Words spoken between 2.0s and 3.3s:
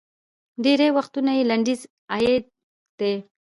اېب دی